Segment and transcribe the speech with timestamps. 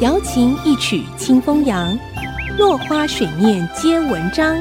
[0.00, 1.94] 瑶琴一曲清风扬，
[2.56, 4.56] 落花水面皆文章。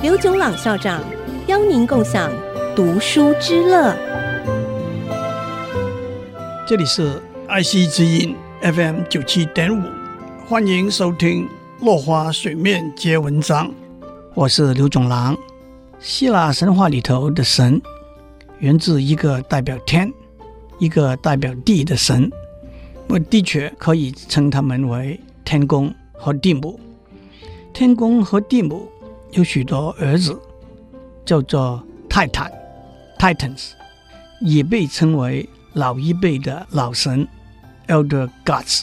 [0.00, 1.02] 刘炯朗校长
[1.48, 2.32] 邀您共享
[2.74, 3.94] 读书之乐。
[6.66, 9.82] 这里是爱惜之音 FM 九七点五，
[10.46, 11.44] 欢迎收听
[11.84, 13.68] 《落花水面皆文章》。
[14.32, 15.36] 我是刘炯朗。
[16.00, 17.78] 希腊神话里头的神，
[18.60, 20.10] 源自一个代表天，
[20.78, 22.32] 一个代表地的神。
[23.08, 26.78] 我的确可以称他们为天公和地母。
[27.72, 28.88] 天公和地母
[29.32, 30.38] 有许多儿子，
[31.24, 32.50] 叫做泰坦
[33.18, 33.70] （Titans），
[34.40, 37.26] 也被称为老一辈的老神
[37.88, 38.82] （Elder Gods）。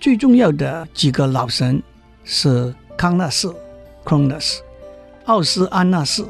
[0.00, 1.82] 最重要的几个老神
[2.24, 3.54] 是康纳斯
[4.04, 4.58] （Cronus）。
[5.26, 6.26] 奥斯安纳斯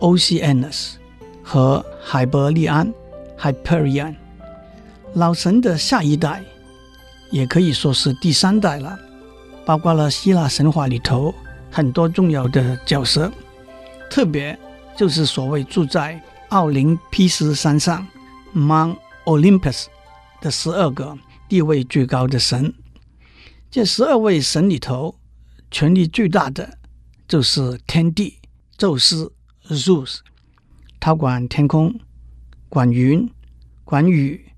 [0.00, 0.94] （Oceanus）
[1.42, 2.92] 和海伯利安
[3.38, 4.14] （Hyperion），
[5.14, 6.44] 老神的下一代，
[7.30, 8.98] 也可以说是第三代了，
[9.66, 11.34] 包括了希腊神话里头
[11.70, 13.30] 很多重要的角色，
[14.08, 14.56] 特别
[14.96, 18.06] 就是所谓住在奥林匹斯山上
[18.54, 19.86] （Mount Olympus）
[20.40, 22.72] 的十二个地位最高的神。
[23.70, 25.16] 这十二位神里头，
[25.70, 26.78] 权力最大的
[27.26, 28.36] 就是天帝。
[28.76, 29.30] 宙斯
[29.68, 30.20] Zeus，
[30.98, 32.00] 他管天空，
[32.68, 33.30] 管云，
[33.84, 34.49] 管雨，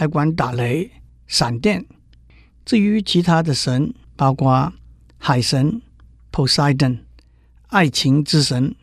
[0.00, 0.90] 还管打雷、
[1.26, 1.84] 闪电。
[2.64, 4.72] 至于其他的神，包括
[5.18, 5.82] 海神
[6.32, 7.00] Poseidon、
[7.66, 8.74] 爱情之神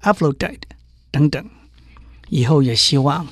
[0.00, 0.62] Aphrodite
[1.10, 1.44] 等等，
[2.30, 3.26] 以后也希望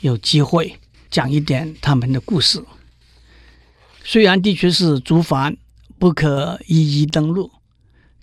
[0.00, 2.64] 有机会讲一点他们的故事。
[4.02, 5.54] 虽然的确是族繁，
[5.98, 7.52] 不可一一登录。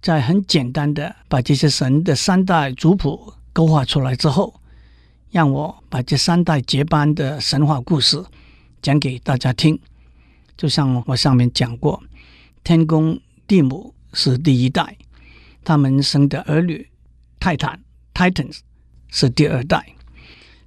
[0.01, 4.58] 在很简单的把这些神的三代族谱勾画出来之后，
[5.31, 8.23] 让我把这三代接班的神话故事
[8.81, 9.79] 讲给大家听。
[10.57, 12.01] 就像我上面讲过，
[12.63, 14.97] 天公地母是第一代，
[15.63, 16.89] 他们生的儿女
[17.39, 17.79] 泰坦
[18.13, 18.59] （Titans）
[19.09, 19.95] 是第二代。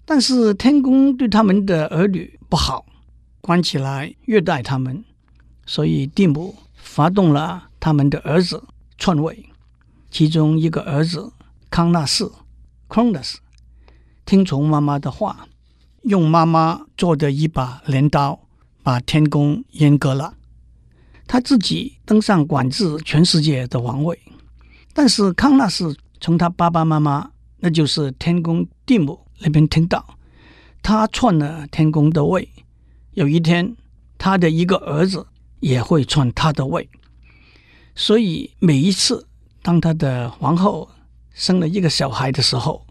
[0.04, 2.86] 但是天公对他们的儿女不好，
[3.40, 5.04] 关起来虐待他们，
[5.66, 8.62] 所以地母发动了他们的儿子。
[8.98, 9.46] 篡位，
[10.12, 11.32] 其中一个儿子
[11.68, 12.30] 康纳斯
[12.88, 13.38] （Cronus）
[14.32, 15.46] 听从妈妈的话，
[16.04, 18.40] 用妈妈做的一把镰刀
[18.82, 20.32] 把天公阉割了。
[21.26, 24.18] 他自己登上管制全世界的王位，
[24.94, 30.16] 但是康纳斯从他爸爸妈妈，那就是天公地母那边听到，
[30.82, 32.48] 他篡了天公的位，
[33.10, 33.76] 有一天
[34.16, 35.26] 他的一个儿子
[35.60, 36.88] 也会篡他的位。
[37.94, 39.26] 所以每一次，
[39.60, 40.88] 当他的皇后
[41.34, 42.86] 生了一个小孩的时候，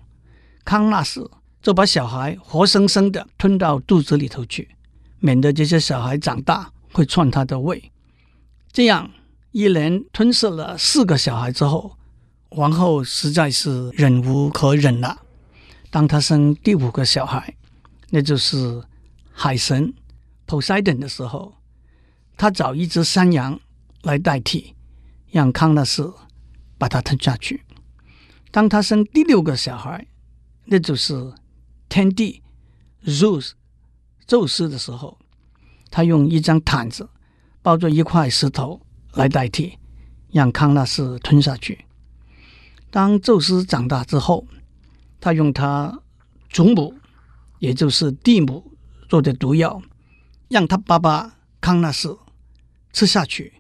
[0.64, 1.30] 康纳斯
[1.62, 4.70] 就把小孩活生生的吞到肚子里头去，
[5.20, 7.92] 免得这些小孩长大会串他的胃。
[8.72, 9.12] 这样
[9.52, 11.98] 一连吞噬了四个小孩之后，
[12.50, 15.22] 皇后实在是忍无可忍了。
[15.90, 17.56] 当他生第五个小孩，
[18.10, 18.82] 那就是
[19.32, 19.94] 海神
[20.48, 21.54] Poseidon 的时候，
[22.38, 23.60] 他找一只山羊
[24.04, 24.76] 来代替。
[25.34, 26.14] 让康纳斯
[26.78, 27.64] 把它吞下去。
[28.52, 30.06] 当他生第六个小孩，
[30.72, 31.34] 那就是
[31.90, 32.42] 天帝
[33.04, 33.52] Zeus
[34.26, 35.18] 宙斯的时候，
[35.90, 37.10] 他用一张毯子
[37.62, 38.80] 包着一块石头
[39.12, 39.78] 来代替，
[40.32, 41.84] 让康纳斯吞下去。
[42.90, 44.48] 当宙斯长大之后，
[45.20, 46.02] 他用他
[46.50, 46.94] 祖母，
[47.60, 48.72] 也就是地母
[49.10, 49.82] 做的毒药，
[50.48, 52.18] 让他爸爸康纳斯
[52.94, 53.56] 吃下去。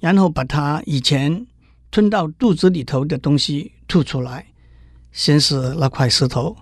[0.00, 1.46] 然后把他以前
[1.92, 4.51] 吞到肚子里头的东西吐出来，
[5.12, 6.56] 先是那块石头，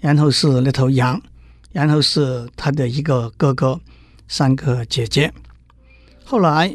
[0.00, 1.20] 然后是那头羊，
[1.70, 3.80] 然后是他的一个哥哥，
[4.28, 5.32] 三个姐姐。
[6.24, 6.74] 后来，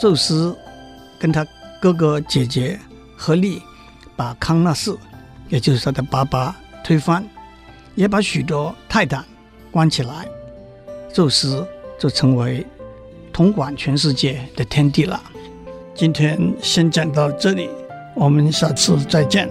[0.00, 0.56] 宙斯
[1.18, 1.46] 跟他
[1.80, 2.78] 哥哥姐姐
[3.16, 3.60] 合力
[4.16, 4.96] 把康纳斯，
[5.48, 7.26] 也就是他的爸爸推翻，
[7.94, 9.24] 也把许多泰坦
[9.70, 10.28] 关起来，
[11.12, 11.66] 宙斯
[11.98, 12.66] 就成为
[13.32, 15.20] 统管全世界的天帝了。
[15.94, 17.68] 今天先讲到这里，
[18.14, 19.50] 我们下次再见。